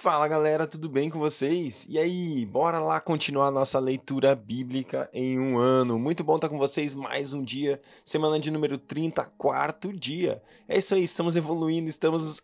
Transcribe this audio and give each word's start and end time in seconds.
Fala 0.00 0.28
galera, 0.28 0.64
tudo 0.64 0.88
bem 0.88 1.10
com 1.10 1.18
vocês? 1.18 1.84
E 1.90 1.98
aí, 1.98 2.46
bora 2.46 2.78
lá 2.78 3.00
continuar 3.00 3.50
nossa 3.50 3.80
leitura 3.80 4.32
bíblica 4.32 5.10
em 5.12 5.40
um 5.40 5.58
ano. 5.58 5.98
Muito 5.98 6.22
bom 6.22 6.36
estar 6.36 6.48
com 6.48 6.56
vocês 6.56 6.94
mais 6.94 7.32
um 7.32 7.42
dia, 7.42 7.80
semana 8.04 8.38
de 8.38 8.48
número 8.48 8.78
30, 8.78 9.24
quarto 9.36 9.92
dia. 9.92 10.40
É 10.68 10.78
isso 10.78 10.94
aí, 10.94 11.02
estamos 11.02 11.34
evoluindo, 11.34 11.88
estamos 11.88 12.40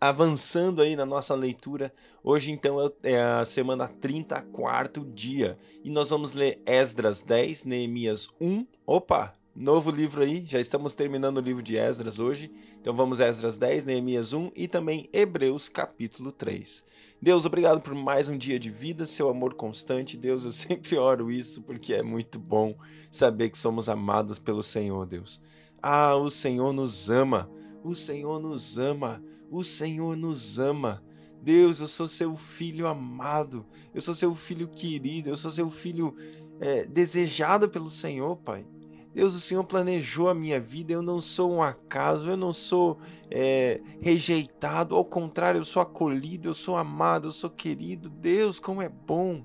avançando 0.00 0.80
aí 0.80 0.96
na 0.96 1.04
nossa 1.04 1.34
leitura. 1.34 1.92
Hoje 2.24 2.50
então 2.50 2.90
é 3.02 3.20
a 3.20 3.44
semana 3.44 3.88
30, 3.88 4.40
quarto 4.44 5.04
dia. 5.04 5.58
E 5.84 5.90
nós 5.90 6.08
vamos 6.08 6.32
ler 6.32 6.62
Esdras 6.64 7.22
10, 7.22 7.66
Neemias 7.66 8.26
1. 8.40 8.66
Opa, 8.86 9.34
Novo 9.58 9.90
livro 9.90 10.20
aí, 10.20 10.44
já 10.44 10.60
estamos 10.60 10.94
terminando 10.94 11.38
o 11.38 11.40
livro 11.40 11.62
de 11.62 11.78
Esdras 11.78 12.18
hoje. 12.18 12.52
Então 12.78 12.94
vamos 12.94 13.22
a 13.22 13.26
Esdras 13.26 13.56
10, 13.56 13.86
Neemias 13.86 14.34
1 14.34 14.50
e 14.54 14.68
também 14.68 15.08
Hebreus 15.14 15.70
capítulo 15.70 16.30
3. 16.30 16.84
Deus, 17.22 17.46
obrigado 17.46 17.80
por 17.80 17.94
mais 17.94 18.28
um 18.28 18.36
dia 18.36 18.58
de 18.58 18.68
vida, 18.68 19.06
seu 19.06 19.30
amor 19.30 19.54
constante. 19.54 20.18
Deus, 20.18 20.44
eu 20.44 20.52
sempre 20.52 20.98
oro 20.98 21.30
isso 21.32 21.62
porque 21.62 21.94
é 21.94 22.02
muito 22.02 22.38
bom 22.38 22.76
saber 23.10 23.48
que 23.48 23.56
somos 23.56 23.88
amados 23.88 24.38
pelo 24.38 24.62
Senhor, 24.62 25.06
Deus. 25.06 25.40
Ah, 25.82 26.14
o 26.14 26.28
Senhor 26.28 26.74
nos 26.74 27.08
ama. 27.08 27.50
O 27.82 27.94
Senhor 27.94 28.38
nos 28.38 28.78
ama. 28.78 29.24
O 29.50 29.64
Senhor 29.64 30.18
nos 30.18 30.58
ama. 30.58 31.02
Deus, 31.40 31.80
eu 31.80 31.88
sou 31.88 32.06
seu 32.06 32.36
filho 32.36 32.86
amado. 32.86 33.64
Eu 33.94 34.02
sou 34.02 34.12
seu 34.12 34.34
filho 34.34 34.68
querido. 34.68 35.30
Eu 35.30 35.36
sou 35.36 35.50
seu 35.50 35.70
filho 35.70 36.14
é, 36.60 36.84
desejado 36.84 37.70
pelo 37.70 37.90
Senhor, 37.90 38.36
Pai. 38.36 38.66
Deus, 39.16 39.34
o 39.34 39.40
Senhor 39.40 39.64
planejou 39.64 40.28
a 40.28 40.34
minha 40.34 40.60
vida, 40.60 40.92
eu 40.92 41.00
não 41.00 41.22
sou 41.22 41.50
um 41.50 41.62
acaso, 41.62 42.28
eu 42.28 42.36
não 42.36 42.52
sou 42.52 42.98
é, 43.30 43.80
rejeitado, 43.98 44.94
ao 44.94 45.06
contrário, 45.06 45.58
eu 45.58 45.64
sou 45.64 45.80
acolhido, 45.80 46.50
eu 46.50 46.52
sou 46.52 46.76
amado, 46.76 47.28
eu 47.28 47.30
sou 47.30 47.48
querido. 47.48 48.10
Deus, 48.10 48.58
como 48.58 48.82
é 48.82 48.90
bom, 48.90 49.42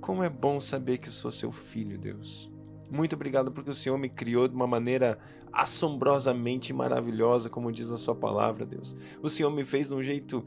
como 0.00 0.24
é 0.24 0.28
bom 0.28 0.58
saber 0.58 0.98
que 0.98 1.08
sou 1.10 1.30
seu 1.30 1.52
filho, 1.52 1.96
Deus. 1.96 2.50
Muito 2.90 3.14
obrigado 3.14 3.52
porque 3.52 3.70
o 3.70 3.74
Senhor 3.74 3.96
me 3.98 4.08
criou 4.08 4.48
de 4.48 4.56
uma 4.56 4.66
maneira 4.66 5.16
assombrosamente 5.52 6.72
maravilhosa, 6.72 7.48
como 7.48 7.70
diz 7.70 7.88
a 7.90 7.96
sua 7.96 8.16
palavra, 8.16 8.66
Deus. 8.66 8.96
O 9.22 9.30
Senhor 9.30 9.50
me 9.52 9.64
fez 9.64 9.88
de 9.88 9.94
um 9.94 10.02
jeito 10.02 10.44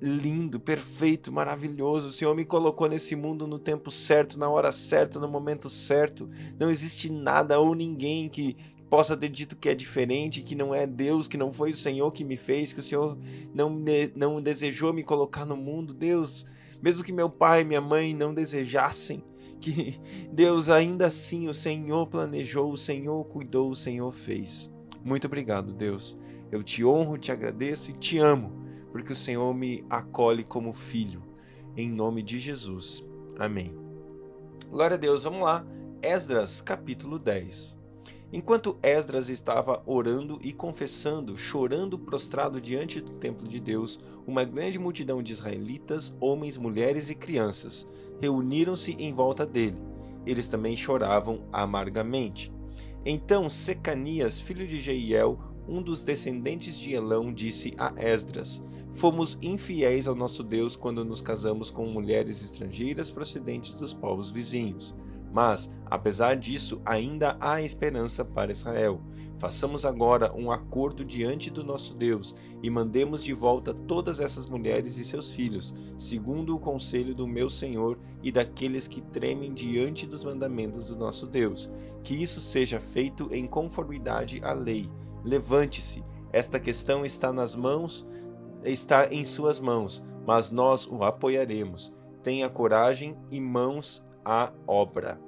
lindo, 0.00 0.60
perfeito, 0.60 1.32
maravilhoso. 1.32 2.08
O 2.08 2.12
Senhor 2.12 2.34
me 2.34 2.44
colocou 2.44 2.88
nesse 2.88 3.16
mundo 3.16 3.46
no 3.46 3.58
tempo 3.58 3.90
certo, 3.90 4.38
na 4.38 4.48
hora 4.48 4.70
certa, 4.72 5.18
no 5.18 5.28
momento 5.28 5.68
certo. 5.68 6.28
Não 6.58 6.70
existe 6.70 7.10
nada 7.10 7.58
ou 7.58 7.74
ninguém 7.74 8.28
que 8.28 8.56
possa 8.88 9.16
ter 9.16 9.28
dito 9.28 9.56
que 9.56 9.68
é 9.68 9.74
diferente, 9.74 10.42
que 10.42 10.54
não 10.54 10.74
é 10.74 10.86
Deus, 10.86 11.28
que 11.28 11.36
não 11.36 11.52
foi 11.52 11.72
o 11.72 11.76
Senhor 11.76 12.10
que 12.12 12.24
me 12.24 12.36
fez, 12.36 12.72
que 12.72 12.80
o 12.80 12.82
Senhor 12.82 13.18
não, 13.54 13.68
me, 13.68 14.12
não 14.14 14.40
desejou 14.40 14.92
me 14.92 15.02
colocar 15.02 15.44
no 15.44 15.56
mundo. 15.56 15.92
Deus, 15.92 16.46
mesmo 16.82 17.04
que 17.04 17.12
meu 17.12 17.28
pai 17.28 17.62
e 17.62 17.64
minha 17.64 17.80
mãe 17.80 18.14
não 18.14 18.32
desejassem, 18.32 19.22
que 19.60 20.00
Deus 20.32 20.68
ainda 20.68 21.06
assim 21.06 21.48
o 21.48 21.54
Senhor 21.54 22.06
planejou, 22.06 22.72
o 22.72 22.76
Senhor 22.76 23.24
cuidou, 23.24 23.70
o 23.70 23.76
Senhor 23.76 24.12
fez. 24.12 24.70
Muito 25.04 25.26
obrigado, 25.26 25.72
Deus. 25.72 26.16
Eu 26.50 26.62
te 26.62 26.84
honro, 26.84 27.18
te 27.18 27.30
agradeço 27.30 27.90
e 27.90 27.94
te 27.94 28.18
amo 28.18 28.67
porque 28.90 29.12
o 29.12 29.16
Senhor 29.16 29.54
me 29.54 29.84
acolhe 29.88 30.44
como 30.44 30.72
filho. 30.72 31.22
Em 31.76 31.90
nome 31.90 32.22
de 32.22 32.38
Jesus. 32.38 33.04
Amém. 33.38 33.74
Glória 34.70 34.96
a 34.96 34.98
Deus, 34.98 35.22
vamos 35.22 35.42
lá. 35.42 35.64
Esdras, 36.02 36.60
capítulo 36.60 37.18
10. 37.18 37.78
Enquanto 38.30 38.78
Esdras 38.82 39.30
estava 39.30 39.82
orando 39.86 40.38
e 40.42 40.52
confessando, 40.52 41.36
chorando 41.36 41.98
prostrado 41.98 42.60
diante 42.60 43.00
do 43.00 43.12
templo 43.12 43.48
de 43.48 43.58
Deus, 43.58 43.98
uma 44.26 44.44
grande 44.44 44.78
multidão 44.78 45.22
de 45.22 45.32
israelitas, 45.32 46.14
homens, 46.20 46.58
mulheres 46.58 47.08
e 47.08 47.14
crianças, 47.14 47.86
reuniram-se 48.20 48.92
em 48.92 49.14
volta 49.14 49.46
dele. 49.46 49.80
Eles 50.26 50.46
também 50.46 50.76
choravam 50.76 51.48
amargamente. 51.50 52.52
Então 53.02 53.48
Secanias, 53.48 54.38
filho 54.38 54.66
de 54.66 54.78
Jeiel, 54.78 55.38
um 55.66 55.82
dos 55.82 56.04
descendentes 56.04 56.78
de 56.78 56.92
Elão, 56.92 57.32
disse 57.32 57.72
a 57.78 57.94
Esdras: 57.96 58.62
Fomos 58.90 59.38
infiéis 59.42 60.08
ao 60.08 60.14
nosso 60.14 60.42
Deus 60.42 60.74
quando 60.74 61.04
nos 61.04 61.20
casamos 61.20 61.70
com 61.70 61.86
mulheres 61.86 62.42
estrangeiras 62.42 63.10
procedentes 63.10 63.74
dos 63.74 63.92
povos 63.92 64.30
vizinhos. 64.30 64.94
Mas, 65.30 65.74
apesar 65.86 66.36
disso, 66.36 66.80
ainda 66.84 67.36
há 67.38 67.60
esperança 67.60 68.24
para 68.24 68.50
Israel. 68.50 69.00
Façamos 69.36 69.84
agora 69.84 70.34
um 70.34 70.50
acordo 70.50 71.04
diante 71.04 71.50
do 71.50 71.62
nosso 71.62 71.94
Deus 71.94 72.34
e 72.62 72.70
mandemos 72.70 73.22
de 73.22 73.32
volta 73.34 73.74
todas 73.74 74.20
essas 74.20 74.46
mulheres 74.46 74.96
e 74.96 75.04
seus 75.04 75.30
filhos, 75.30 75.74
segundo 75.96 76.56
o 76.56 76.60
conselho 76.60 77.14
do 77.14 77.26
meu 77.26 77.50
Senhor 77.50 77.98
e 78.22 78.32
daqueles 78.32 78.88
que 78.88 79.02
tremem 79.02 79.52
diante 79.52 80.06
dos 80.06 80.24
mandamentos 80.24 80.88
do 80.88 80.96
nosso 80.96 81.26
Deus. 81.26 81.70
Que 82.02 82.14
isso 82.14 82.40
seja 82.40 82.80
feito 82.80 83.28
em 83.32 83.46
conformidade 83.46 84.40
à 84.42 84.52
lei. 84.52 84.90
Levante-se. 85.22 86.02
Esta 86.32 86.58
questão 86.58 87.04
está 87.04 87.32
nas 87.32 87.54
mãos 87.54 88.06
está 88.64 89.12
em 89.12 89.24
suas 89.24 89.60
mãos, 89.60 90.04
mas 90.26 90.50
nós 90.50 90.86
o 90.86 91.04
apoiaremos. 91.04 91.94
Tenha 92.22 92.48
coragem 92.48 93.16
e 93.30 93.40
mãos 93.40 94.06
à 94.24 94.52
obra. 94.66 95.20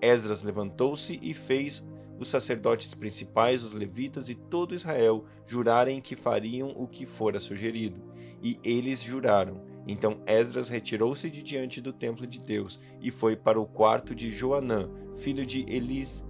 Esdras 0.00 0.42
levantou-se 0.42 1.18
e 1.22 1.32
fez 1.32 1.86
os 2.18 2.28
sacerdotes 2.28 2.94
principais, 2.94 3.64
os 3.64 3.72
levitas 3.72 4.28
e 4.28 4.34
todo 4.34 4.74
Israel 4.74 5.24
jurarem 5.46 6.00
que 6.00 6.14
fariam 6.14 6.72
o 6.76 6.86
que 6.86 7.04
fora 7.04 7.40
sugerido. 7.40 8.00
E 8.42 8.58
eles 8.62 9.00
juraram. 9.02 9.62
Então 9.86 10.20
Esdras 10.26 10.68
retirou-se 10.68 11.30
de 11.30 11.42
diante 11.42 11.80
do 11.80 11.92
templo 11.92 12.26
de 12.26 12.38
Deus 12.38 12.78
e 13.00 13.10
foi 13.10 13.34
para 13.34 13.60
o 13.60 13.66
quarto 13.66 14.14
de 14.14 14.30
Joanã, 14.30 14.88
filho 15.14 15.44
de 15.44 15.64
Elis, 15.68 16.24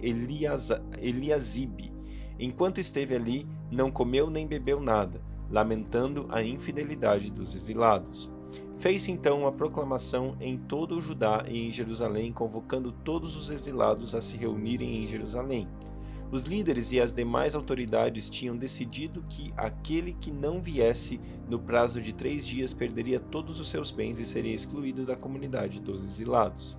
Eliasibe. 0.97 1.93
Enquanto 2.39 2.79
esteve 2.79 3.15
ali, 3.15 3.47
não 3.71 3.91
comeu 3.91 4.29
nem 4.29 4.47
bebeu 4.47 4.81
nada 4.81 5.21
lamentando 5.49 6.27
a 6.29 6.43
infidelidade 6.43 7.31
dos 7.31 7.55
exilados. 7.55 8.31
Fez 8.75 9.07
então 9.07 9.41
uma 9.41 9.51
proclamação 9.51 10.35
em 10.39 10.57
todo 10.57 10.97
o 10.97 11.01
Judá 11.01 11.45
e 11.47 11.67
em 11.67 11.71
Jerusalém, 11.71 12.31
convocando 12.31 12.91
todos 12.91 13.35
os 13.35 13.49
exilados 13.49 14.13
a 14.13 14.21
se 14.21 14.37
reunirem 14.37 15.03
em 15.03 15.07
Jerusalém. 15.07 15.67
Os 16.31 16.43
líderes 16.43 16.91
e 16.91 16.99
as 16.99 17.13
demais 17.13 17.55
autoridades 17.55 18.29
tinham 18.29 18.57
decidido 18.57 19.23
que 19.29 19.53
aquele 19.55 20.11
que 20.11 20.31
não 20.31 20.59
viesse 20.59 21.21
no 21.47 21.59
prazo 21.59 22.01
de 22.01 22.13
três 22.13 22.45
dias 22.45 22.73
perderia 22.73 23.19
todos 23.19 23.59
os 23.59 23.69
seus 23.69 23.91
bens 23.91 24.19
e 24.19 24.25
seria 24.25 24.53
excluído 24.53 25.05
da 25.05 25.15
comunidade 25.15 25.79
dos 25.79 26.03
exilados. 26.03 26.77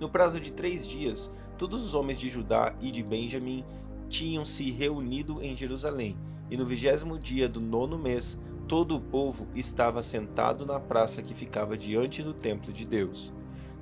No 0.00 0.08
prazo 0.08 0.40
de 0.40 0.52
três 0.52 0.86
dias, 0.86 1.30
todos 1.56 1.84
os 1.84 1.94
homens 1.94 2.18
de 2.18 2.28
Judá 2.28 2.74
e 2.80 2.90
de 2.90 3.04
Benjamim 3.04 3.64
tinham 4.12 4.44
se 4.44 4.70
reunido 4.70 5.42
em 5.42 5.56
Jerusalém, 5.56 6.18
e 6.50 6.56
no 6.56 6.66
vigésimo 6.66 7.18
dia 7.18 7.48
do 7.48 7.62
nono 7.62 7.98
mês, 7.98 8.38
todo 8.68 8.94
o 8.94 9.00
povo 9.00 9.48
estava 9.54 10.02
sentado 10.02 10.66
na 10.66 10.78
praça 10.78 11.22
que 11.22 11.34
ficava 11.34 11.78
diante 11.78 12.22
do 12.22 12.34
templo 12.34 12.70
de 12.74 12.84
Deus. 12.84 13.32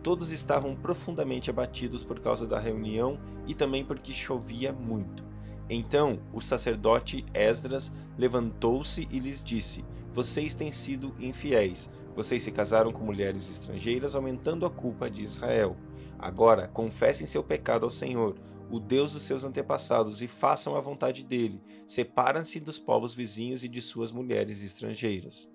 Todos 0.04 0.30
estavam 0.30 0.76
profundamente 0.76 1.50
abatidos 1.50 2.04
por 2.04 2.20
causa 2.20 2.46
da 2.46 2.60
reunião 2.60 3.18
e 3.44 3.54
também 3.54 3.84
porque 3.84 4.12
chovia 4.12 4.72
muito. 4.72 5.24
Então 5.68 6.20
o 6.32 6.40
sacerdote 6.40 7.26
Esdras 7.34 7.92
levantou-se 8.16 9.08
e 9.10 9.18
lhes 9.18 9.42
disse: 9.42 9.84
Vocês 10.12 10.54
têm 10.54 10.70
sido 10.70 11.12
infiéis. 11.18 11.90
Vocês 12.14 12.42
se 12.44 12.52
casaram 12.52 12.92
com 12.92 13.04
mulheres 13.04 13.50
estrangeiras, 13.50 14.14
aumentando 14.14 14.64
a 14.64 14.70
culpa 14.70 15.10
de 15.10 15.22
Israel. 15.22 15.76
Agora 16.18 16.68
confessem 16.68 17.26
seu 17.26 17.42
pecado 17.42 17.84
ao 17.84 17.90
Senhor, 17.90 18.36
o 18.70 18.78
Deus 18.78 19.12
dos 19.12 19.22
seus 19.22 19.44
antepassados, 19.44 20.22
e 20.22 20.28
façam 20.28 20.76
a 20.76 20.80
vontade 20.80 21.24
dele. 21.24 21.60
Separam-se 21.86 22.60
dos 22.60 22.78
povos 22.78 23.14
vizinhos 23.14 23.64
e 23.64 23.68
de 23.68 23.82
suas 23.82 24.12
mulheres 24.12 24.62
estrangeiras. 24.62 25.48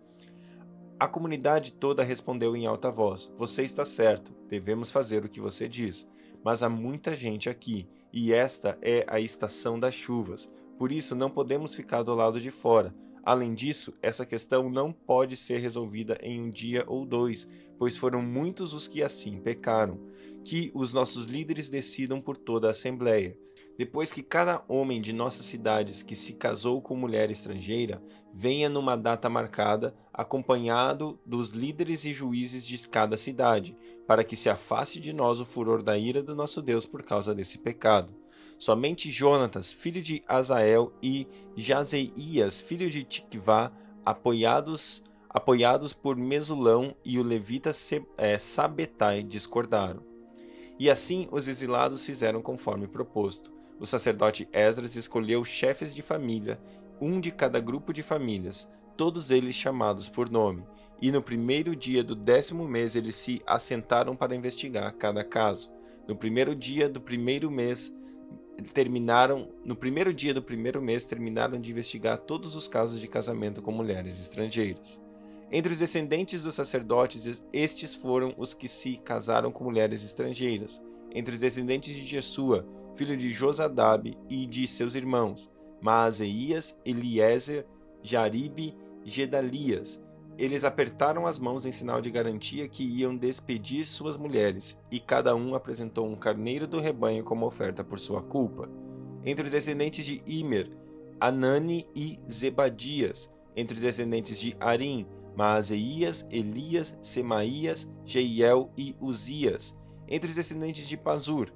A 0.99 1.07
comunidade 1.07 1.73
toda 1.73 2.03
respondeu 2.03 2.55
em 2.55 2.66
alta 2.66 2.90
voz: 2.90 3.31
Você 3.37 3.63
está 3.63 3.84
certo, 3.84 4.34
devemos 4.49 4.91
fazer 4.91 5.25
o 5.25 5.29
que 5.29 5.41
você 5.41 5.67
diz. 5.67 6.07
Mas 6.43 6.61
há 6.61 6.69
muita 6.69 7.16
gente 7.16 7.49
aqui, 7.49 7.90
e 8.13 8.31
esta 8.31 8.78
é 8.81 9.03
a 9.07 9.19
estação 9.19 9.79
das 9.79 9.95
chuvas. 9.95 10.49
Por 10.78 10.91
isso 10.91 11.16
não 11.16 11.29
podemos 11.29 11.73
ficar 11.73 12.03
do 12.03 12.13
lado 12.13 12.40
de 12.40 12.51
fora. 12.51 12.93
Além 13.25 13.55
disso, 13.55 13.97
essa 14.03 14.23
questão 14.23 14.69
não 14.69 14.93
pode 14.93 15.35
ser 15.35 15.57
resolvida 15.57 16.16
em 16.22 16.39
um 16.39 16.47
dia 16.47 16.83
ou 16.87 17.03
dois, 17.03 17.47
pois 17.75 17.97
foram 17.97 18.22
muitos 18.22 18.72
os 18.72 18.87
que 18.87 19.01
assim 19.01 19.41
pecaram. 19.41 19.99
Que 20.43 20.72
os 20.75 20.93
nossos 20.93 21.25
líderes 21.25 21.67
decidam 21.67 22.22
por 22.22 22.37
toda 22.37 22.67
a 22.67 22.72
Assembleia. 22.72 23.35
Depois 23.77 24.13
que 24.13 24.22
cada 24.22 24.63
homem 24.69 25.01
de 25.01 25.11
nossas 25.11 25.47
cidades 25.47 26.03
que 26.03 26.16
se 26.16 26.33
casou 26.33 26.81
com 26.81 26.95
mulher 26.95 27.31
estrangeira 27.31 28.01
venha 28.31 28.69
numa 28.69 28.95
data 28.95 29.28
marcada, 29.28 29.93
acompanhado 30.13 31.19
dos 31.25 31.49
líderes 31.49 32.05
e 32.05 32.13
juízes 32.13 32.66
de 32.66 32.87
cada 32.87 33.17
cidade, 33.17 33.75
para 34.07 34.23
que 34.23 34.35
se 34.35 34.49
afaste 34.49 34.99
de 34.99 35.11
nós 35.11 35.39
o 35.39 35.45
furor 35.45 35.81
da 35.81 35.97
ira 35.97 36.21
do 36.21 36.35
nosso 36.35 36.61
Deus 36.61 36.85
por 36.85 37.03
causa 37.03 37.33
desse 37.33 37.57
pecado. 37.57 38.13
Somente 38.57 39.11
Jonatas, 39.11 39.72
filho 39.72 40.02
de 40.02 40.23
Azael, 40.28 40.93
e 41.02 41.28
Jazeias, 41.55 42.61
filho 42.61 42.90
de 42.90 43.03
Tikvá, 43.03 43.72
apoiados 44.05 45.03
apoiados 45.35 45.91
por 45.91 46.16
Mesulão 46.16 46.96
e 47.03 47.19
o 47.19 47.23
levita 47.23 47.72
é, 48.17 48.40
Sabetai 48.40 49.22
discordaram. 49.22 50.02
E 50.79 50.90
assim 50.90 51.28
os 51.29 51.49
exilados 51.49 52.05
fizeram 52.05 52.41
conforme 52.41 52.87
proposto. 52.87 53.52
O 53.78 53.85
sacerdote 53.85 54.47
Esdras 54.53 54.96
escolheu 54.96 55.43
chefes 55.43 55.93
de 55.93 56.02
família, 56.02 56.57
um 57.02 57.19
de 57.19 57.31
cada 57.31 57.59
grupo 57.59 57.91
de 57.91 58.02
famílias, 58.02 58.66
todos 58.96 59.29
eles 59.29 59.55
chamados 59.55 60.07
por 60.07 60.29
nome. 60.29 60.66
E 61.02 61.11
no 61.11 61.22
primeiro 61.22 61.75
dia 61.75 62.02
do 62.02 62.16
décimo 62.16 62.66
mês 62.66 62.96
eles 62.96 63.16
se 63.16 63.41
assentaram 63.46 64.16
para 64.16 64.35
investigar 64.35 64.93
cada 64.93 65.22
caso. 65.22 65.69
No 66.07 66.16
primeiro 66.16 66.55
dia 66.55 66.87
do 66.87 67.02
primeiro 67.02 67.52
mês 67.52 67.93
terminaram 68.73 69.47
no 69.63 69.75
primeiro 69.75 70.13
dia 70.13 70.34
do 70.34 70.41
primeiro 70.41 70.81
mês 70.81 71.05
terminaram 71.05 71.59
de 71.59 71.72
investigar 71.72 72.17
todos 72.17 72.55
os 72.55 72.67
casos 72.67 72.99
de 72.99 73.07
casamento 73.07 73.61
com 73.61 73.72
mulheres 73.72 74.19
estrangeiras. 74.19 75.02
Entre 75.52 75.72
os 75.72 75.79
descendentes 75.79 76.43
dos 76.43 76.55
sacerdotes, 76.55 77.43
estes 77.53 77.93
foram 77.93 78.34
os 78.37 78.53
que 78.53 78.67
se 78.67 78.97
casaram 78.97 79.52
com 79.52 79.63
mulheres 79.63 80.03
estrangeiras. 80.03 80.81
Entre 81.13 81.34
os 81.34 81.40
descendentes 81.40 81.96
de 81.96 82.05
Jesua, 82.05 82.67
filho 82.96 83.16
de 83.16 83.31
Josadab 83.31 84.17
e 84.29 84.46
de 84.46 84.67
seus 84.67 84.96
irmãos, 84.96 85.49
Maazeias, 85.81 86.78
Eliezer, 86.84 87.66
Jaribe, 88.02 88.75
Gedalias. 89.03 89.99
Eles 90.37 90.66
apertaram 90.66 91.26
as 91.26 91.40
mãos 91.40 91.66
em 91.66 91.72
sinal 91.72 92.02
de 92.02 92.11
garantia 92.11 92.67
que 92.67 92.84
iam 92.84 93.16
despedir 93.16 93.85
suas 93.85 94.17
mulheres, 94.17 94.78
e 94.91 94.99
cada 94.99 95.34
um 95.35 95.55
apresentou 95.55 96.08
um 96.08 96.16
carneiro 96.16 96.67
do 96.67 96.79
rebanho 96.79 97.23
como 97.23 97.46
oferta 97.46 97.84
por 97.84 97.97
sua 97.99 98.22
culpa. 98.22 98.70
Entre 99.23 99.46
os 99.46 99.52
descendentes 99.52 100.05
de 100.05 100.22
Imer, 100.28 100.70
Anani 101.20 101.87
e 101.96 102.20
Zebadias. 102.29 103.32
Entre 103.55 103.76
os 103.76 103.82
descendentes 103.82 104.40
de 104.40 104.55
Arim, 104.59 105.08
Maazeias, 105.35 106.28
Elias, 106.29 106.97
Semaías, 107.02 107.90
Jeiel 108.03 108.70
e 108.78 108.96
Uzias. 108.99 109.78
Entre 110.08 110.29
os 110.29 110.35
descendentes 110.35 110.88
de 110.88 110.97
Pazur, 110.97 111.52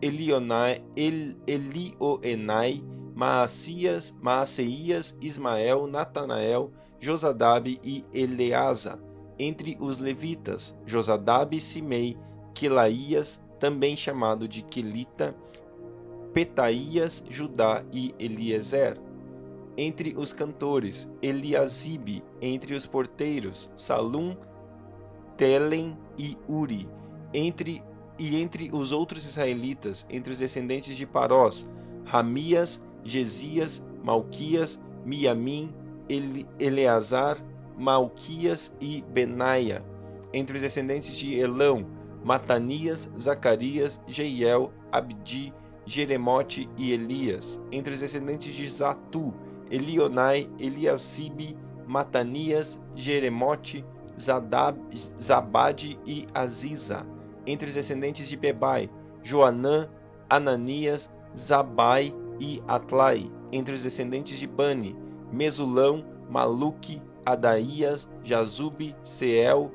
Elionai, 0.00 0.82
El, 0.96 1.36
Elioenai, 1.46 2.82
Maacias, 3.14 4.16
Maaceias, 4.20 5.16
Ismael, 5.20 5.86
Natanael, 5.86 6.72
Josadab 6.98 7.78
e 7.82 8.04
Eleasa. 8.12 9.00
Entre 9.38 9.76
os 9.80 9.98
levitas, 9.98 10.76
Josadab, 10.84 11.58
Simei, 11.60 12.16
Quelaías, 12.52 13.42
também 13.60 13.96
chamado 13.96 14.48
de 14.48 14.62
Quelita, 14.62 15.34
Petaías, 16.32 17.24
Judá 17.30 17.84
e 17.92 18.14
Eliezer. 18.18 18.98
Entre 19.76 20.16
os 20.16 20.32
cantores, 20.32 21.08
Eliasibe, 21.22 22.22
entre 22.40 22.74
os 22.74 22.86
porteiros, 22.86 23.72
Salum, 23.74 24.36
Telen 25.36 25.96
e 26.18 26.36
Uri, 26.48 26.88
entre 27.32 27.82
e 28.18 28.40
entre 28.40 28.70
os 28.72 28.92
outros 28.92 29.26
israelitas, 29.26 30.06
entre 30.08 30.32
os 30.32 30.38
descendentes 30.38 30.96
de 30.96 31.04
Parós, 31.04 31.68
Ramias, 32.04 32.80
Gesias, 33.04 33.86
Malquias, 34.02 34.82
Miamim, 35.04 35.72
Ele, 36.08 36.46
Eleazar, 36.58 37.36
Malquias 37.78 38.76
e 38.80 39.04
Benaia, 39.12 39.84
entre 40.32 40.56
os 40.56 40.62
descendentes 40.62 41.16
de 41.16 41.38
Elão, 41.38 41.86
Matanias, 42.24 43.10
Zacarias, 43.18 44.02
Jeiel, 44.06 44.72
Abdi, 44.90 45.52
Jeremote 45.86 46.68
e 46.76 46.92
Elias, 46.92 47.60
entre 47.70 47.94
os 47.94 48.00
descendentes 48.00 48.54
de 48.54 48.68
Zatu, 48.68 49.34
Elionai, 49.70 50.48
Eliasibe, 50.58 51.56
Matanias, 51.86 52.82
Jeremote, 52.94 53.84
Zadab, 54.18 54.78
Zabade 55.20 55.98
e 56.06 56.26
Aziza. 56.32 57.06
Entre 57.46 57.68
os 57.68 57.74
descendentes 57.74 58.28
de 58.28 58.36
Bebai, 58.36 58.90
Joanã, 59.22 59.88
Ananias, 60.30 61.12
Zabai 61.36 62.14
e 62.40 62.62
Atlai. 62.66 63.30
Entre 63.52 63.74
os 63.74 63.82
descendentes 63.82 64.38
de 64.38 64.46
Bani, 64.46 64.96
Mesulão, 65.32 66.04
Maluque, 66.28 67.00
Adaías, 67.24 68.12
Jazube, 68.22 68.94
Seel, 69.02 69.72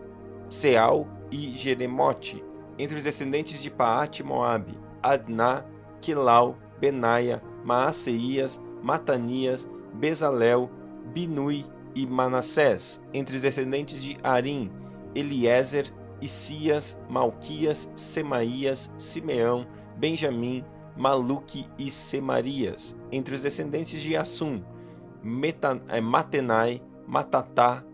Seal 0.49 1.07
e 1.31 1.53
Jeremote. 1.53 2.43
Entre 2.77 2.97
os 2.97 3.03
descendentes 3.03 3.61
de 3.61 3.69
Paate 3.69 4.23
Moabe, 4.23 4.73
Adná, 5.01 5.65
Quilau, 6.01 6.57
Benaia, 6.79 7.41
Maaceias, 7.63 8.61
Matanias, 8.81 9.69
Bezalel, 9.93 10.69
Binui 11.13 11.65
e 11.95 12.05
Manassés, 12.05 13.01
entre 13.13 13.35
os 13.35 13.41
descendentes 13.41 14.01
de 14.01 14.17
Arim, 14.23 14.71
Eliezer, 15.13 15.91
Isias, 16.21 16.99
Malquias, 17.09 17.91
Semaías, 17.95 18.93
Simeão, 18.97 19.65
Benjamim, 19.97 20.63
Maluque 20.99 21.65
e 21.77 21.89
Semarias, 21.89 22.93
entre 23.09 23.33
os 23.33 23.41
descendentes 23.41 24.01
de 24.01 24.17
Assum, 24.17 24.61
é, 25.87 26.01
Matenai, 26.01 26.81
Matatá, 27.07 27.85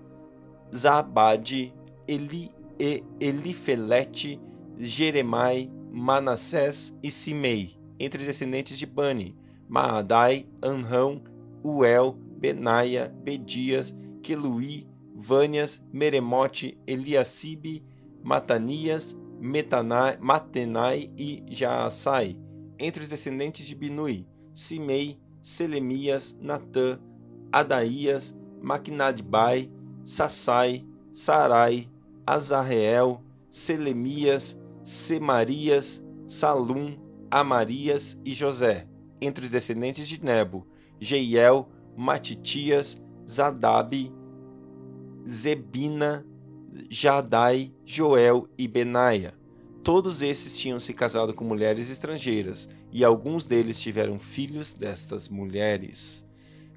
Zabade, 0.76 1.72
Eli, 2.08 2.50
e, 2.80 3.04
Elifelete, 3.20 4.42
Jeremai, 4.76 5.72
Manassés 5.92 6.98
e 7.04 7.12
Simei, 7.12 7.78
entre 8.00 8.22
os 8.22 8.26
descendentes 8.26 8.76
de 8.76 8.88
Bani, 8.88 9.38
Maadai, 9.70 10.48
Anrão, 10.64 11.22
Uel, 11.64 12.18
Benaia, 12.40 13.16
Bedias, 13.24 13.96
Queluí, 14.24 14.88
Vânias, 15.16 15.86
Meremote, 15.94 16.76
Eliacibe, 16.88 17.86
Matanias, 18.24 19.16
Metanai, 19.40 20.18
Matenai 20.20 21.12
e 21.16 21.44
Jaassai. 21.48 22.45
Entre 22.78 23.04
os 23.04 23.10
descendentes 23.10 23.66
de 23.66 23.76
Binui, 23.76 24.28
Simei, 24.54 25.20
Selemias, 25.42 26.38
Natã, 26.42 27.00
Adaías, 27.52 28.38
Maquinadbai, 28.62 29.72
Sassai, 30.04 30.86
Sarai, 31.12 31.90
Azarreel, 32.26 33.24
Selemias, 33.50 34.62
Semarias, 34.84 36.06
Salum, 36.28 36.98
Amarias 37.32 38.20
e 38.26 38.34
José. 38.34 38.88
Entre 39.22 39.46
os 39.46 39.52
descendentes 39.52 40.08
de 40.08 40.24
Nebo, 40.24 40.68
Jeiel, 41.00 41.70
Matitias, 41.96 43.02
Zadab, 43.28 43.94
Zebina, 45.28 46.26
Jadai, 46.90 47.74
Joel 47.86 48.48
e 48.58 48.68
Benaia. 48.68 49.34
Todos 49.86 50.24
esses 50.24 50.58
tinham 50.58 50.80
se 50.80 50.96
casado 50.96 51.32
com 51.32 51.46
mulheres 51.46 51.92
estrangeiras, 51.92 52.68
e 52.92 53.04
alguns 53.04 53.46
deles 53.46 53.80
tiveram 53.80 54.18
filhos 54.18 54.74
destas 54.74 55.30
mulheres. 55.30 56.26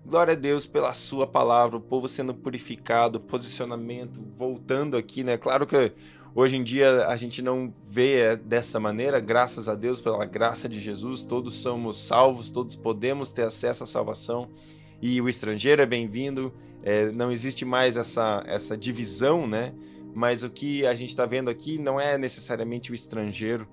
Glória 0.05 0.35
a 0.35 0.37
Deus 0.37 0.67
pela 0.67 0.93
sua 0.93 1.27
palavra, 1.27 1.79
o 1.79 1.81
povo 1.81 2.07
sendo 2.07 2.35
purificado, 2.35 3.19
posicionamento, 3.19 4.23
voltando 4.35 4.95
aqui, 4.95 5.25
né? 5.25 5.39
Claro 5.39 5.67
que 5.67 5.91
hoje 6.35 6.59
em 6.59 6.63
dia 6.63 7.07
a 7.07 7.17
gente 7.17 7.41
não 7.41 7.73
vê 7.89 8.37
dessa 8.37 8.79
maneira, 8.79 9.19
graças 9.21 9.71
a 9.71 9.75
Deus, 9.75 9.99
pela 9.99 10.27
graça 10.27 10.69
de 10.69 10.79
Jesus, 10.79 11.23
todos 11.23 11.55
somos 11.55 11.97
salvos, 11.97 12.51
todos 12.51 12.77
podemos 12.77 13.33
ter 13.33 13.45
acesso 13.45 13.85
à 13.85 13.87
salvação 13.87 14.51
e 15.01 15.21
o 15.21 15.29
estrangeiro 15.29 15.81
é 15.83 15.87
bem-vindo. 15.87 16.53
É, 16.83 17.11
não 17.13 17.31
existe 17.31 17.65
mais 17.65 17.97
essa, 17.97 18.43
essa 18.47 18.77
divisão, 18.77 19.47
né? 19.47 19.73
Mas 20.15 20.43
o 20.43 20.51
que 20.51 20.85
a 20.87 20.95
gente 20.95 21.11
está 21.11 21.27
vendo 21.27 21.51
aqui 21.51 21.79
não 21.79 22.01
é 22.01 22.19
necessariamente 22.19 22.91
o 22.91 22.95
estrangeiro, 22.95 23.69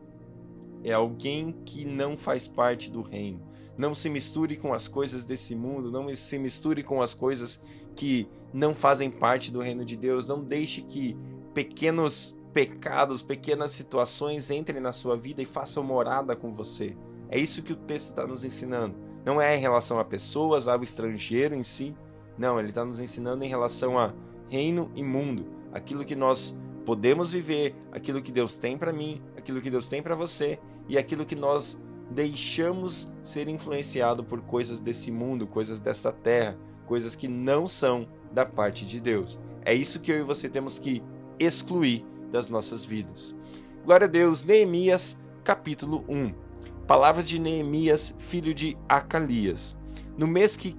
é 0.84 0.92
alguém 0.92 1.52
que 1.66 1.86
não 1.86 2.16
faz 2.16 2.48
parte 2.48 2.92
do 2.92 3.02
reino. 3.02 3.42
Não 3.78 3.94
se 3.94 4.10
misture 4.10 4.56
com 4.56 4.74
as 4.74 4.88
coisas 4.88 5.26
desse 5.26 5.56
mundo, 5.56 5.92
não 5.92 6.14
se 6.16 6.38
misture 6.38 6.84
com 6.84 7.02
as 7.02 7.14
coisas 7.14 7.60
que 7.96 8.28
não 8.54 8.74
fazem 8.74 9.10
parte 9.10 9.52
do 9.52 9.60
reino 9.60 9.84
de 9.84 9.98
Deus. 9.98 10.28
Não 10.28 10.44
deixe 10.44 10.82
que 10.82 11.18
pequenos 11.54 12.38
pecados, 12.54 13.22
pequenas 13.22 13.72
situações 13.72 14.50
entrem 14.50 14.80
na 14.80 14.94
sua 14.94 15.18
vida 15.18 15.42
e 15.42 15.46
façam 15.46 15.84
morada 15.84 16.36
com 16.36 16.54
você. 16.54 16.96
É 17.28 17.38
isso 17.38 17.64
que 17.64 17.74
o 17.74 17.76
texto 17.76 18.10
está 18.10 18.26
nos 18.26 18.46
ensinando. 18.46 18.96
Não 19.26 19.42
é 19.42 19.58
em 19.58 19.60
relação 19.60 19.98
a 20.00 20.06
pessoas, 20.06 20.68
ao 20.68 20.84
estrangeiro 20.84 21.56
em 21.56 21.64
si. 21.64 21.96
Não, 22.38 22.60
ele 22.60 22.70
está 22.70 22.86
nos 22.86 23.00
ensinando 23.00 23.44
em 23.44 23.50
relação 23.50 23.98
a 23.98 24.14
reino 24.50 24.92
e 24.96 25.04
mundo. 25.04 25.48
Aquilo 25.74 26.06
que 26.06 26.16
nós 26.16 26.58
podemos 26.86 27.32
viver, 27.32 27.76
aquilo 27.92 28.22
que 28.22 28.32
Deus 28.32 28.56
tem 28.56 28.78
para 28.78 28.94
mim, 28.94 29.22
aquilo 29.36 29.60
que 29.60 29.72
Deus 29.72 29.88
tem 29.88 30.04
para 30.04 30.14
você 30.14 30.60
e 30.88 30.98
aquilo 30.98 31.26
que 31.26 31.36
nós 31.36 31.82
deixamos 32.12 33.12
ser 33.24 33.48
influenciado 33.48 34.24
por 34.24 34.42
coisas 34.42 34.80
desse 34.80 35.12
mundo, 35.12 35.48
coisas 35.48 35.80
desta 35.80 36.12
terra, 36.12 36.56
coisas 36.86 37.16
que 37.16 37.28
não 37.28 37.68
são 37.68 38.08
da 38.32 38.46
parte 38.46 38.86
de 38.86 39.02
Deus. 39.02 39.40
É 39.64 39.74
isso 39.74 40.00
que 40.00 40.12
eu 40.12 40.20
e 40.20 40.24
você 40.24 40.48
temos 40.48 40.78
que 40.78 41.02
excluir 41.40 42.06
das 42.32 42.48
nossas 42.48 42.86
vidas. 42.86 43.36
Glória 43.84 44.06
a 44.06 44.10
Deus, 44.10 44.44
Neemias, 44.44 45.18
capítulo 45.44 46.06
1. 46.08 46.45
Palavra 46.88 47.24
de 47.24 47.40
Neemias, 47.40 48.14
filho 48.20 48.54
de 48.54 48.78
Acalias. 48.88 49.76
No 50.16 50.28
mês 50.28 50.56
que 50.56 50.78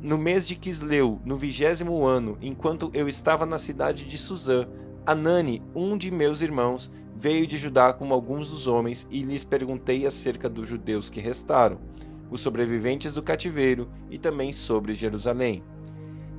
no 0.00 0.16
mês 0.18 0.48
de 0.48 0.56
Quisleu, 0.56 1.20
no 1.24 1.36
vigésimo 1.36 2.04
ano, 2.04 2.36
enquanto 2.40 2.90
eu 2.94 3.08
estava 3.08 3.46
na 3.46 3.58
cidade 3.58 4.04
de 4.06 4.18
Suzã, 4.18 4.66
Anani, 5.06 5.62
um 5.72 5.96
de 5.96 6.10
meus 6.10 6.40
irmãos, 6.40 6.90
veio 7.14 7.46
de 7.46 7.58
Judá 7.58 7.92
com 7.92 8.12
alguns 8.12 8.48
dos 8.48 8.66
homens 8.66 9.06
e 9.08 9.22
lhes 9.22 9.44
perguntei 9.44 10.04
acerca 10.04 10.48
dos 10.48 10.66
judeus 10.66 11.10
que 11.10 11.20
restaram, 11.20 11.78
os 12.28 12.40
sobreviventes 12.40 13.12
do 13.12 13.22
cativeiro 13.22 13.88
e 14.10 14.18
também 14.18 14.52
sobre 14.52 14.94
Jerusalém. 14.94 15.62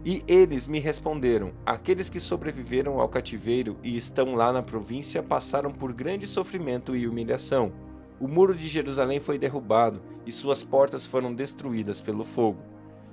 E 0.03 0.22
eles 0.27 0.68
me 0.68 0.80
responderam: 0.80 1.53
Aqueles 1.65 2.10
que 2.10 2.20
sobreviveram 2.20 3.00
ao 3.00 3.08
cativeiro 3.08 3.77
e 3.84 3.96
estão 3.96 4.34
lá 4.34 4.51
na 4.51 4.63
província 4.63 5.22
passaram 5.22 5.72
por 5.72 5.94
grande 5.94 6.25
sofrimento 6.25 6.96
e 6.96 7.08
humilhação. 7.08 7.72
O 8.20 8.27
muro 8.27 8.55
de 8.55 8.67
Jerusalém 8.67 9.20
foi 9.20 9.38
derrubado 9.38 10.01
e 10.25 10.32
suas 10.32 10.63
portas 10.63 11.05
foram 11.05 11.34
destruídas 11.34 12.00
pelo 12.00 12.24
fogo. 12.24 12.62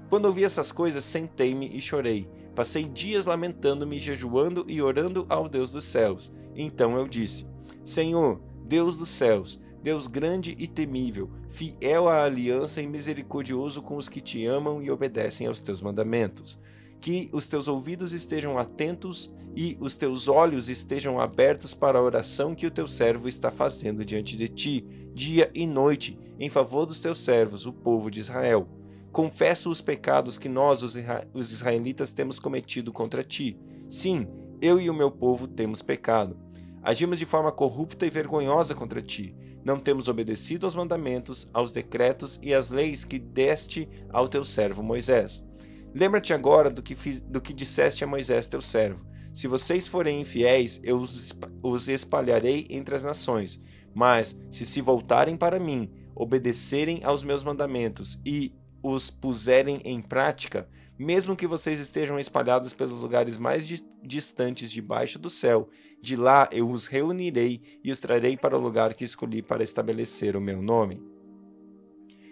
Quando 0.09 0.27
ouvi 0.27 0.45
essas 0.45 0.73
coisas, 0.73 1.05
sentei-me 1.05 1.69
e 1.77 1.81
chorei. 1.81 2.29
Passei 2.55 2.85
dias 2.85 3.27
lamentando-me, 3.27 3.99
jejuando 3.99 4.65
e 4.69 4.83
orando 4.83 5.25
ao 5.29 5.49
Deus 5.49 5.73
dos 5.73 5.85
céus. 5.85 6.33
Então 6.55 6.97
eu 6.97 7.07
disse: 7.07 7.47
Senhor, 7.85 8.41
Deus 8.65 8.97
dos 8.97 9.09
céus, 9.09 9.61
Deus 9.83 10.07
grande 10.07 10.55
e 10.59 10.67
temível, 10.67 11.31
fiel 11.49 12.09
à 12.09 12.25
aliança 12.25 12.83
e 12.83 12.87
misericordioso 12.87 13.83
com 13.83 13.97
os 13.97 14.09
que 14.09 14.21
te 14.21 14.45
amam 14.45 14.83
e 14.83 14.91
obedecem 14.91 15.47
aos 15.47 15.61
teus 15.61 15.81
mandamentos 15.81 16.59
que 17.01 17.31
os 17.33 17.47
teus 17.47 17.67
ouvidos 17.67 18.13
estejam 18.13 18.59
atentos 18.59 19.33
e 19.57 19.77
os 19.81 19.97
teus 19.97 20.29
olhos 20.29 20.69
estejam 20.69 21.19
abertos 21.19 21.73
para 21.75 21.99
a 21.99 22.03
oração 22.03 22.55
que 22.55 22.67
o 22.67 22.71
teu 22.71 22.87
servo 22.87 23.29
está 23.29 23.51
fazendo 23.51 24.05
diante 24.05 24.37
de 24.37 24.49
ti, 24.49 24.85
dia 25.15 25.51
e 25.55 25.67
noite, 25.67 26.19
em 26.39 26.51
favor 26.51 26.87
dos 26.87 27.01
teus 27.01 27.21
servos, 27.21 27.67
o 27.67 27.73
povo 27.73 28.11
de 28.11 28.21
Israel. 28.21 28.69
Confesso 29.11 29.71
os 29.71 29.81
pecados 29.81 30.39
que 30.39 30.49
nós, 30.49 30.83
os 30.83 31.53
israelitas, 31.53 32.13
temos 32.13 32.39
cometido 32.39 32.93
contra 32.93 33.25
ti. 33.25 33.59
Sim, 33.89 34.29
eu 34.61 34.81
e 34.81 34.89
o 34.89 34.95
meu 34.95 35.11
povo 35.11 35.49
temos 35.49 35.83
pecado. 35.83 36.39
Agimos 36.83 37.19
de 37.19 37.27
forma 37.27 37.51
corrupta 37.51 38.07
e 38.07 38.11
vergonhosa 38.11 38.75
contra 38.75 39.03
ti. 39.03 39.35
Não 39.65 39.79
temos 39.79 40.07
obedecido 40.07 40.65
aos 40.65 40.75
mandamentos, 40.75 41.51
aos 41.53 41.73
decretos 41.73 42.39
e 42.43 42.55
às 42.55 42.71
leis 42.71 43.05
que 43.05 43.19
deste 43.19 43.89
ao 44.11 44.29
teu 44.29 44.45
servo 44.45 44.83
Moisés. 44.83 45.45
Lembra-te 45.95 46.33
agora 46.33 46.71
do 46.71 46.83
que, 46.83 46.95
fiz, 46.95 47.21
do 47.21 47.41
que 47.41 47.53
disseste 47.53 48.05
a 48.05 48.07
Moisés, 48.07 48.49
teu 48.49 48.63
servo. 48.63 49.05
Se 49.33 49.47
vocês 49.47 49.87
forem 49.87 50.21
infiéis, 50.21 50.81
eu 50.83 50.99
os, 50.99 51.89
espalharei 51.89 52.67
entre 52.71 52.95
as 52.95 53.05
nações. 53.05 53.61
Mas, 53.95 54.39
se 54.51 54.65
se 54.65 54.81
voltarem 54.81 55.37
para 55.37 55.59
mim, 55.59 55.91
obedecerem 56.15 57.01
aos 57.05 57.23
meus 57.23 57.43
mandamentos 57.43 58.19
e 58.25 58.53
os 58.83 59.11
puserem 59.11 59.81
em 59.85 60.01
prática, 60.01 60.69
mesmo 60.99 61.37
que 61.37 61.47
vocês 61.47 61.79
estejam 61.79 62.19
espalhados 62.19 62.73
pelos 62.73 63.03
lugares 63.03 63.37
mais 63.37 63.67
distantes 64.03 64.71
debaixo 64.71 65.19
do 65.19 65.29
céu, 65.29 65.69
de 66.01 66.17
lá 66.17 66.49
eu 66.53 66.71
os 66.71 66.87
reunirei 66.87 67.61
e 67.85 67.93
os 67.93 68.01
trarei 68.01 68.37
para 68.37 68.57
o 68.57 68.61
lugar 68.61 68.95
que 68.95 69.05
escolhi 69.05 69.43
para 69.43 69.63
estabelecer 69.63 70.37
o 70.37 70.41
meu 70.41 70.63
nome. 70.63 71.03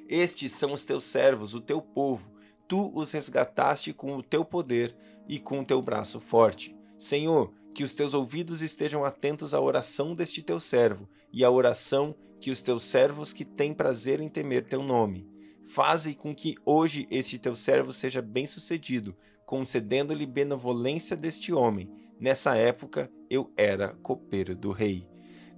Estes 0.08 0.52
são 0.52 0.72
os 0.72 0.84
teus 0.84 1.04
servos, 1.04 1.54
o 1.54 1.60
teu 1.60 1.82
povo, 1.82 2.32
tu 2.68 2.92
os 2.94 3.10
resgataste 3.12 3.92
com 3.92 4.14
o 4.14 4.22
teu 4.22 4.44
poder 4.44 4.94
e 5.26 5.38
com 5.38 5.60
o 5.60 5.64
teu 5.64 5.80
braço 5.80 6.20
forte. 6.20 6.76
Senhor, 6.98 7.52
que 7.74 7.82
os 7.82 7.94
teus 7.94 8.12
ouvidos 8.12 8.60
estejam 8.60 9.04
atentos 9.04 9.54
à 9.54 9.60
oração 9.60 10.14
deste 10.14 10.42
teu 10.42 10.60
servo 10.60 11.08
e 11.32 11.44
à 11.44 11.50
oração 11.50 12.14
que 12.40 12.50
os 12.50 12.60
teus 12.60 12.84
servos 12.84 13.32
que 13.32 13.44
têm 13.44 13.72
prazer 13.72 14.20
em 14.20 14.28
temer 14.28 14.68
teu 14.68 14.82
nome. 14.82 15.26
Faze 15.74 16.14
com 16.14 16.34
que 16.34 16.56
hoje 16.64 17.06
este 17.10 17.38
teu 17.38 17.54
servo 17.54 17.92
seja 17.92 18.20
bem-sucedido, 18.20 19.16
concedendo-lhe 19.46 20.26
benevolência 20.26 21.16
deste 21.16 21.52
homem. 21.52 21.90
Nessa 22.20 22.54
época 22.56 23.10
eu 23.30 23.52
era 23.56 23.94
copeiro 24.02 24.54
do 24.54 24.72
rei. 24.72 25.07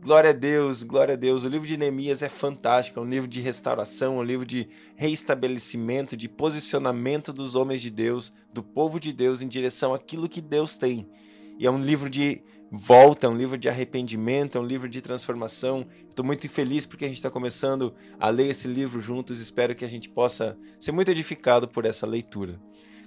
Glória 0.03 0.31
a 0.31 0.33
Deus, 0.33 0.83
glória 0.83 1.13
a 1.13 1.17
Deus. 1.17 1.45
O 1.45 1.49
livro 1.49 1.67
de 1.69 1.77
Neemias 1.77 2.23
é 2.23 2.29
fantástico, 2.29 2.99
é 2.99 3.03
um 3.03 3.09
livro 3.09 3.29
de 3.29 3.39
restauração, 3.43 4.17
um 4.17 4.23
livro 4.23 4.47
de 4.47 4.67
reestabelecimento, 4.97 6.17
de 6.17 6.27
posicionamento 6.27 7.35
dos 7.35 7.55
homens 7.55 7.83
de 7.83 7.91
Deus, 7.91 8.33
do 8.51 8.63
povo 8.63 8.99
de 8.99 9.13
Deus 9.13 9.43
em 9.43 9.49
direção 9.49 9.93
àquilo 9.93 10.27
que 10.27 10.41
Deus 10.41 10.79
tem. 10.79 11.07
E 11.59 11.67
é 11.67 11.71
um 11.71 11.79
livro 11.79 12.09
de 12.09 12.43
volta, 12.73 13.27
é 13.27 13.31
um 13.31 13.37
livro 13.37 13.59
de 13.59 13.69
arrependimento, 13.69 14.57
é 14.57 14.61
um 14.61 14.67
livro 14.67 14.89
de 14.89 15.03
transformação. 15.03 15.87
Estou 16.09 16.25
muito 16.25 16.49
feliz 16.49 16.87
porque 16.87 17.05
a 17.05 17.09
gente 17.09 17.19
está 17.19 17.31
começando 17.31 17.95
a 18.19 18.31
ler 18.31 18.49
esse 18.49 18.69
livro 18.69 19.03
juntos. 19.03 19.39
Espero 19.39 19.75
que 19.75 19.85
a 19.85 19.89
gente 19.89 20.09
possa 20.09 20.59
ser 20.79 20.93
muito 20.93 21.11
edificado 21.11 21.69
por 21.69 21.85
essa 21.85 22.07
leitura. 22.07 22.59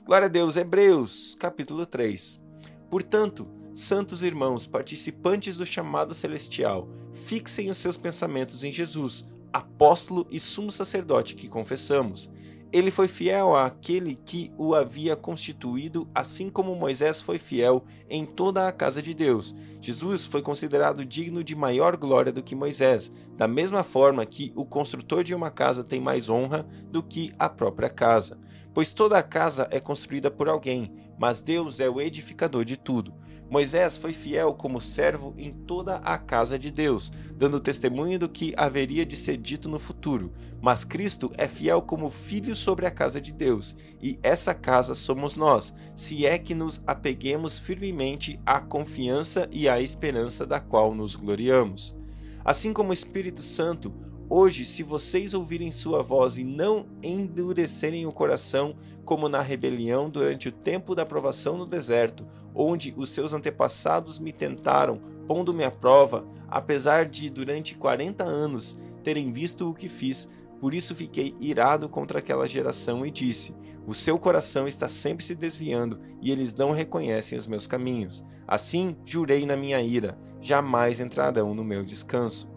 Glória 0.06 0.28
a 0.28 0.30
Deus, 0.30 0.58
Hebreus, 0.58 1.36
capítulo 1.40 1.88
3. 1.88 2.40
Portanto, 2.88 3.63
Santos 3.74 4.22
irmãos, 4.22 4.68
participantes 4.68 5.58
do 5.58 5.66
chamado 5.66 6.14
celestial, 6.14 6.88
fixem 7.12 7.72
os 7.72 7.80
seus 7.80 7.98
pensamentos 7.98 8.64
em 8.64 8.72
Jesus, 8.72 9.28
apóstolo 9.52 10.28
e 10.30 10.40
sumo 10.40 10.72
sacerdote 10.72 11.34
que 11.34 11.48
confessamos. 11.48 12.30
Ele 12.72 12.92
foi 12.92 13.08
fiel 13.08 13.56
àquele 13.56 14.16
que 14.16 14.52
o 14.60 14.76
havia 14.76 15.16
constituído, 15.16 16.08
assim 16.14 16.52
como 16.52 16.76
Moisés 16.76 17.20
foi 17.20 17.40
fiel 17.40 17.84
em 18.08 18.28
toda 18.28 18.68
a 18.68 18.72
casa 18.72 19.02
de 19.02 19.14
Deus. 19.16 19.56
Jesus 19.82 20.24
foi 20.24 20.44
considerado 20.44 21.04
digno 21.04 21.44
de 21.44 21.56
maior 21.56 21.98
glória 21.98 22.32
do 22.32 22.44
que 22.44 22.56
Moisés, 22.56 23.12
da 23.36 23.48
mesma 23.48 23.84
forma 23.84 24.24
que 24.24 24.52
o 24.56 24.66
construtor 24.66 25.24
de 25.24 25.34
uma 25.34 25.50
casa 25.50 25.84
tem 25.84 26.00
mais 26.00 26.30
honra 26.30 26.64
do 26.92 27.02
que 27.02 27.32
a 27.40 27.50
própria 27.50 27.90
casa. 27.90 28.40
Pois 28.72 28.94
toda 28.94 29.18
a 29.18 29.24
casa 29.24 29.68
é 29.72 29.80
construída 29.80 30.32
por 30.32 30.48
alguém, 30.50 30.92
mas 31.18 31.42
Deus 31.42 31.80
é 31.80 31.88
o 31.88 32.02
edificador 32.02 32.66
de 32.66 32.76
tudo. 32.76 33.14
Moisés 33.54 33.98
foi 33.98 34.14
fiel 34.14 34.56
como 34.56 34.82
servo 34.82 35.32
em 35.38 35.52
toda 35.52 35.98
a 35.98 36.18
casa 36.18 36.58
de 36.58 36.72
Deus, 36.72 37.12
dando 37.36 37.60
testemunho 37.60 38.18
do 38.18 38.28
que 38.28 38.52
haveria 38.58 39.06
de 39.06 39.16
ser 39.16 39.38
dito 39.38 39.70
no 39.70 39.78
futuro. 39.78 40.34
Mas 40.60 40.84
Cristo 40.84 41.30
é 41.38 41.48
fiel 41.48 41.80
como 41.84 42.10
filho 42.10 42.56
sobre 42.56 42.88
a 42.88 42.92
casa 42.92 43.22
de 43.22 43.32
Deus, 43.32 43.76
e 44.02 44.18
essa 44.24 44.56
casa 44.56 44.96
somos 44.96 45.36
nós, 45.36 45.72
se 45.94 46.26
é 46.26 46.40
que 46.40 46.56
nos 46.56 46.82
apeguemos 46.88 47.60
firmemente 47.60 48.40
à 48.44 48.60
confiança 48.60 49.48
e 49.52 49.70
à 49.70 49.80
esperança 49.80 50.48
da 50.48 50.60
qual 50.60 50.96
nos 50.96 51.16
gloriamos. 51.16 51.96
Assim 52.44 52.74
como 52.74 52.90
o 52.90 52.94
Espírito 52.94 53.44
Santo, 53.44 53.94
Hoje, 54.30 54.66
se 54.66 54.84
vocês 54.84 55.34
ouvirem 55.34 55.72
sua 55.72 56.02
voz 56.02 56.38
e 56.38 56.44
não 56.44 56.88
endurecerem 57.04 58.06
o 58.06 58.12
coração, 58.12 58.76
como 59.04 59.28
na 59.28 59.42
rebelião 59.42 60.10
durante 60.10 60.48
o 60.48 60.52
tempo 60.52 60.96
da 60.96 61.06
provação 61.06 61.58
no 61.58 61.66
deserto, 61.66 62.26
onde 62.56 62.94
os 62.98 63.10
seus 63.10 63.34
antepassados 63.34 64.20
me 64.20 64.32
tentaram, 64.32 65.02
pondo-me 65.28 65.64
à 65.64 65.70
prova, 65.70 66.26
apesar 66.48 67.06
de 67.06 67.30
durante 67.30 67.76
quarenta 67.76 68.24
anos 68.24 68.78
terem 69.04 69.32
visto 69.32 69.70
o 69.70 69.76
que 69.76 69.90
fiz, 69.90 70.30
por 70.64 70.74
isso 70.74 70.96
fiquei 70.96 71.36
irado 71.42 71.90
contra 71.90 72.20
aquela 72.20 72.48
geração 72.48 73.06
e 73.06 73.12
disse: 73.12 73.54
O 73.86 73.94
seu 73.94 74.18
coração 74.18 74.66
está 74.66 74.88
sempre 74.88 75.26
se 75.26 75.36
desviando 75.36 76.00
e 76.22 76.32
eles 76.32 76.56
não 76.56 76.72
reconhecem 76.72 77.38
os 77.38 77.46
meus 77.46 77.68
caminhos. 77.68 78.24
Assim 78.48 78.96
jurei 79.04 79.46
na 79.46 79.58
minha 79.58 79.82
ira: 79.82 80.18
jamais 80.40 81.02
entrarão 81.02 81.54
no 81.54 81.66
meu 81.66 81.84
descanso. 81.84 82.53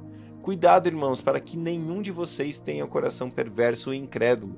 Cuidado, 0.47 0.87
irmãos, 0.87 1.21
para 1.21 1.41
que 1.41 1.57
nenhum 1.57 2.01
de 2.01 2.13
vocês 2.13 2.61
tenha 2.61 2.85
o 2.85 2.89
coração 2.89 3.29
perverso 3.29 3.93
e 3.93 3.97
incrédulo, 3.97 4.57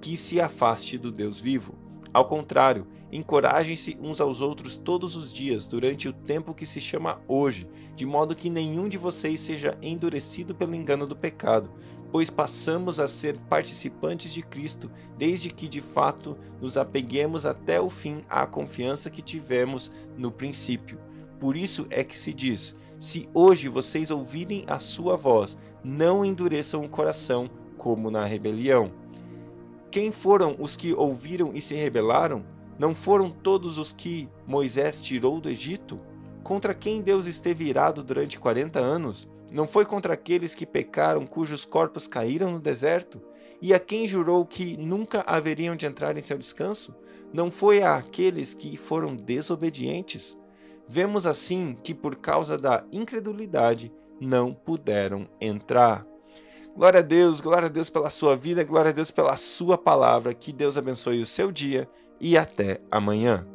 que 0.00 0.16
se 0.16 0.40
afaste 0.40 0.96
do 0.96 1.12
Deus 1.12 1.38
vivo. 1.38 1.74
Ao 2.10 2.24
contrário, 2.24 2.86
encorajem-se 3.12 3.98
uns 4.00 4.18
aos 4.18 4.40
outros 4.40 4.76
todos 4.76 5.14
os 5.14 5.30
dias, 5.30 5.66
durante 5.66 6.08
o 6.08 6.12
tempo 6.14 6.54
que 6.54 6.64
se 6.64 6.80
chama 6.80 7.20
hoje, 7.28 7.68
de 7.94 8.06
modo 8.06 8.34
que 8.34 8.48
nenhum 8.48 8.88
de 8.88 8.96
vocês 8.96 9.42
seja 9.42 9.76
endurecido 9.82 10.54
pelo 10.54 10.74
engano 10.74 11.06
do 11.06 11.14
pecado, 11.14 11.70
pois 12.10 12.30
passamos 12.30 12.98
a 12.98 13.06
ser 13.06 13.38
participantes 13.40 14.32
de 14.32 14.40
Cristo, 14.40 14.90
desde 15.18 15.50
que 15.50 15.68
de 15.68 15.82
fato 15.82 16.38
nos 16.62 16.78
apeguemos 16.78 17.44
até 17.44 17.78
o 17.78 17.90
fim 17.90 18.22
à 18.26 18.46
confiança 18.46 19.10
que 19.10 19.20
tivemos 19.20 19.92
no 20.16 20.32
princípio. 20.32 20.98
Por 21.38 21.56
isso 21.56 21.86
é 21.90 22.02
que 22.02 22.18
se 22.18 22.32
diz: 22.32 22.76
se 22.98 23.28
hoje 23.34 23.68
vocês 23.68 24.10
ouvirem 24.10 24.64
a 24.66 24.78
sua 24.78 25.16
voz, 25.16 25.58
não 25.84 26.24
endureçam 26.24 26.84
o 26.84 26.88
coração 26.88 27.50
como 27.76 28.10
na 28.10 28.24
rebelião. 28.24 28.90
Quem 29.90 30.10
foram 30.10 30.56
os 30.58 30.76
que 30.76 30.92
ouviram 30.92 31.52
e 31.54 31.60
se 31.60 31.74
rebelaram? 31.74 32.44
Não 32.78 32.94
foram 32.94 33.30
todos 33.30 33.78
os 33.78 33.92
que 33.92 34.28
Moisés 34.46 35.00
tirou 35.00 35.40
do 35.40 35.48
Egito? 35.48 35.98
Contra 36.42 36.74
quem 36.74 37.00
Deus 37.00 37.26
esteve 37.26 37.64
irado 37.64 38.02
durante 38.02 38.38
quarenta 38.38 38.78
anos? 38.78 39.28
Não 39.50 39.66
foi 39.66 39.86
contra 39.86 40.14
aqueles 40.14 40.54
que 40.54 40.66
pecaram, 40.66 41.26
cujos 41.26 41.64
corpos 41.64 42.06
caíram 42.06 42.50
no 42.50 42.60
deserto? 42.60 43.22
E 43.62 43.72
a 43.72 43.78
quem 43.78 44.06
jurou 44.06 44.44
que 44.44 44.76
nunca 44.76 45.22
haveriam 45.26 45.76
de 45.76 45.86
entrar 45.86 46.16
em 46.16 46.22
seu 46.22 46.36
descanso? 46.36 46.94
Não 47.32 47.50
foi 47.50 47.82
a 47.82 47.96
aqueles 47.96 48.52
que 48.52 48.76
foram 48.76 49.16
desobedientes? 49.16 50.36
Vemos 50.88 51.26
assim 51.26 51.74
que 51.82 51.94
por 51.94 52.16
causa 52.16 52.56
da 52.56 52.84
incredulidade 52.92 53.92
não 54.20 54.52
puderam 54.52 55.28
entrar. 55.40 56.06
Glória 56.76 57.00
a 57.00 57.02
Deus, 57.02 57.40
glória 57.40 57.66
a 57.66 57.70
Deus 57.70 57.88
pela 57.88 58.10
sua 58.10 58.36
vida, 58.36 58.62
glória 58.62 58.90
a 58.90 58.92
Deus 58.92 59.10
pela 59.10 59.36
sua 59.36 59.78
palavra. 59.78 60.34
Que 60.34 60.52
Deus 60.52 60.76
abençoe 60.76 61.20
o 61.20 61.26
seu 61.26 61.50
dia 61.50 61.88
e 62.20 62.36
até 62.36 62.80
amanhã. 62.90 63.46